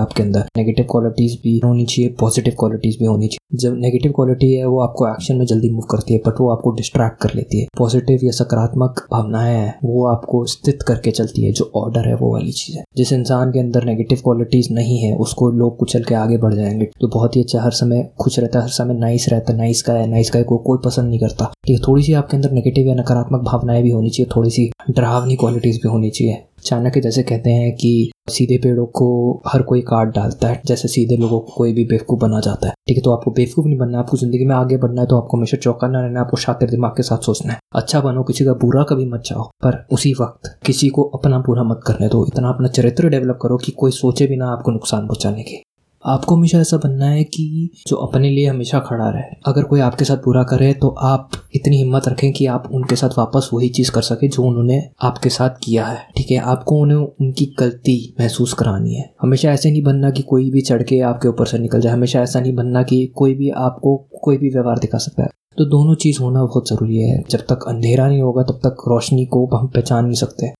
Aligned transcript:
आपके 0.00 0.22
अंदर। 0.22 0.44
Negative 0.56 0.86
qualities 0.90 1.40
भी 1.42 1.60
होनी 1.64 1.84
चाहिए 1.84 2.14
पॉजिटिव 2.20 2.54
क्वालिटीज 2.58 2.96
भी 2.98 3.04
होनी 3.04 3.28
चाहिए। 3.28 3.58
जब 3.58 3.76
नेगेटिव 3.78 4.12
क्वालिटी 4.12 4.54
है, 4.54 4.66
वो 4.66 4.80
आपको 4.80 5.08
एक्शन 5.08 5.36
में 5.36 5.46
जल्दी 5.46 5.70
मूव 5.70 5.82
करती 5.90 6.14
है 6.14 6.20
बट 6.26 6.40
वो 6.40 6.50
आपको 6.50 6.70
डिस्ट्रैक्ट 6.70 7.20
कर 7.20 7.30
लेती 7.34 7.60
है। 7.60 7.66
पॉजिटिव 7.78 8.20
या 8.24 8.30
सकारात्मक 8.30 9.06
भावनाएँ 9.12 9.56
हैं, 9.56 9.78
वो 9.84 10.06
आपको 10.06 10.44
स्थित 10.46 10.82
करके 10.82 11.10
चलती 11.10 11.42
है, 11.42 11.52
जो 11.52 11.70
ऑर्डर 11.76 12.08
है, 12.08 12.14
वो 12.14 12.32
वाली 12.32 12.52
चीज़ 12.52 12.78
है। 12.78 12.84
जिस 12.96 13.12
इंसान 13.12 13.50
के 13.50 13.58
अंदर 13.58 13.84
नेगेटिव 13.84 14.18
क्वालिटीज 14.18 14.68
नहीं 14.72 14.98
है, 14.98 15.16
उसको 15.16 15.50
लोग 15.50 15.76
कुचल 15.76 16.04
के 16.04 16.14
आगे 16.14 16.36
बढ़ 16.36 16.54
जाएँगे। 16.54 16.90
तो 17.00 17.08
बहुत 17.08 17.36
ही 17.36 17.42
अच्छा 17.42 17.62
हर 17.62 17.70
समय 17.70 18.10
खुश 18.20 18.38
रहता 18.38 18.58
है, 18.58 18.64
हर 18.64 18.70
समय 18.70 18.94
नाइस 18.94 19.28
रहता 19.28 19.52
है 19.52 19.58
नाइस 19.58 19.82
का 19.82 19.92
है 19.92 20.06
नाइस 20.10 20.30
का 20.30 20.42
को 20.42 20.58
कोई 20.58 20.78
पसंद 20.84 21.08
नहीं 21.08 21.20
करता। 21.20 21.52
ठीक 21.66 21.82
थोड़ी 21.88 22.02
सी 22.02 22.12
आपके 22.12 22.36
अंदर 22.36 22.50
नेगेटिव 22.50 22.88
या 22.88 22.94
नकारात्मक 22.94 23.40
भावनाएँ 23.40 23.82
भी 23.82 23.90
होनी 23.90 24.10
चाहिए 24.10 24.30
थोड़ी 24.36 24.50
सी 24.50 24.70
डरावनी 24.90 25.36
क्वालिटीज 25.36 25.76
भी 25.76 25.88
होनी 25.88 26.10
चाहिए। 26.10 26.42
चाणक्य 26.64 27.00
जैसे 27.00 27.22
कहते 27.22 27.50
हैं 27.50 27.72
कि 27.76 28.10
सीधे 28.28 28.56
पेड़ों 28.58 28.84
को 28.88 29.06
हर 29.46 29.62
कोई 29.62 29.80
काट 29.82 30.08
डालता 30.08 30.48
है, 30.48 30.60
जैसे 30.66 30.88
सीधे 30.88 31.16
लोगों 31.16 31.40
को 31.40 31.52
कोई 31.56 31.72
भी 31.72 31.84
बेवकूफ़ 31.84 32.20
बना 32.20 32.40
जाता 32.40 32.68
है। 32.68 32.74
ठीक 32.88 32.96
है 32.96 33.02
तो 33.02 33.12
आपको 33.12 33.30
बेवकूफ़ 33.30 33.66
नहीं 33.66 33.78
बनना 33.78 33.98
है, 33.98 34.04
आपको 34.04 34.16
ज़िंदगी 34.16 34.44
में 34.44 34.54
आगे 34.56 34.76
बढ़ना 34.76 35.00
है 35.00 35.06
तो 35.06 35.16
आपको 35.16 35.36
हमेशा 35.36 35.56
चौंकाना 35.56 36.00
रहना 36.00 36.20
है, 36.20 36.24
आपको 36.24 36.36
शातिर 36.36 36.70
दिमाग 36.70 36.96
के 36.96 37.02
साथ 37.02 37.26
सोचना 37.26 37.52
है। 37.52 37.58
अच्छा 37.74 38.00
बनो, 38.00 38.22
किसी 38.22 38.44
का 38.44 38.52
बुरा 38.54 38.82
कभी 38.84 39.06
मत 39.06 39.22
जाओ 39.26 39.48
पर 39.64 39.84
उसी 39.92 40.12
वक्त 40.20 40.56
किसी 40.66 40.88
को 40.88 41.02
अपना 41.14 41.38
बुरा 41.40 41.62
मत 41.64 41.80
करने 41.86 42.08
दो। 42.08 42.24
इतना 42.26 42.48
अपना 42.48 42.68
चरित्र 42.70 43.08
डेवलप 43.08 43.38
करो 43.42 43.56
कि 43.56 43.72
कोई 43.72 43.90
सोचे 43.92 44.26
भी 44.26 44.36
ना 44.36 44.52
आपको 44.52 44.70
नुकसान 44.70 45.06
पहुँचाने 45.06 45.42
की। 45.42 45.62
आपको 46.06 46.36
हमेशा 46.36 46.58
ऐसा 46.58 46.76
बनना 46.76 47.06
है 47.06 47.24
कि 47.24 47.70
जो 47.86 47.96
अपने 47.96 48.30
लिए 48.30 48.46
हमेशा 48.46 48.78
खड़ा 48.78 49.10
रहे। 49.10 49.22
अगर 49.46 49.62
कोई 49.62 49.80
आपके 49.80 50.04
साथ 50.04 50.16
बुरा 50.16 50.42
करे 50.42 50.72
तो 50.72 50.88
आप 50.88 51.30
इतनी 51.54 51.76
हिम्मत 51.76 52.08
रखें 52.08 52.32
कि 52.32 52.46
आप 52.46 52.68
उनके 52.72 52.96
साथ 52.96 53.08
वापस 53.18 53.50
वही 53.54 53.68
चीज़ 53.68 53.90
कर 53.90 54.02
सके 54.02 54.28
जो 54.28 54.42
उन्होंने 54.42 54.90
आपके 55.02 55.28
साथ 55.28 55.50
किया 55.62 55.86
है। 55.86 55.98
ठीक 56.16 56.30
है? 56.30 56.38
आपको 56.38 56.76
उन्हें, 56.78 56.98
उनकी 56.98 57.56
गलती 57.58 58.14
महसूस 58.20 58.52
करानी 58.52 58.94
है। 58.94 59.14
हमेशा 59.22 59.52
ऐसे 59.52 59.70
नहीं 59.70 59.82
बनना 59.82 60.10
कि 60.10 60.22
कोई 60.22 60.50
भी 60.50 60.60
चढ़ 60.60 60.82
के 60.82 61.00
आपके 61.00 61.28
ऊपर 61.28 61.46
से 61.46 61.58
निकल 61.58 61.80
जाए। 61.80 61.92
हमेशा 61.92 62.20
ऐसा 62.20 62.40
नहीं 62.40 62.54
बनना 62.54 62.82
कि 62.82 63.06
कोई 63.06 63.34
भी 63.34 63.50
आपको 63.50 63.96
कोई 64.22 64.36
भी 64.36 64.50
व्यवहार 64.50 64.78
दिखा 64.78 64.98
सकता 64.98 65.22
है। 65.22 65.28
तो 65.58 65.64
दोनों 65.64 65.94
चीज़ 65.94 66.22
होना 66.22 66.44
बहुत 66.44 66.68
ज़रूरी 66.68 66.98
है। 66.98 67.24
जब 67.30 67.38
तक 67.38 67.64
अंधेरा 67.68 68.08
नहीं 68.08 68.22
होगा, 68.22 68.42
तब 68.42 68.54
तक 68.54 68.76
रोशनी 68.88 69.26
को 69.26 69.46
हम 69.56 69.66
पहचान 69.66 70.04
नहीं 70.04 70.14
सकते। 70.14 70.52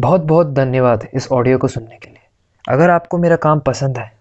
बहुत 0.00 0.20
बहुत 0.20 0.46
धन्यवाद 0.46 1.08
इस 1.14 1.28
ऑडियो 1.32 1.58
को 1.58 1.68
सुनने 1.68 1.96
के 1.96 2.10
लिए। 2.10 2.74
अगर 2.74 2.90
आपको 2.90 3.18
मेरा 3.18 3.36
काम 3.36 3.60
पसंद 3.60 3.98
है 3.98 4.17